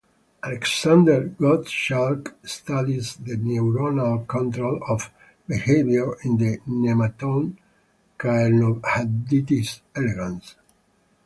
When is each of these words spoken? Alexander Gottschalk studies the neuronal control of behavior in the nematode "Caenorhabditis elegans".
Alexander 0.43 1.25
Gottschalk 1.25 2.33
studies 2.43 3.17
the 3.17 3.37
neuronal 3.37 4.25
control 4.27 4.79
of 4.89 5.11
behavior 5.47 6.15
in 6.23 6.37
the 6.37 6.57
nematode 6.67 7.55
"Caenorhabditis 8.17 9.81
elegans". 9.95 10.55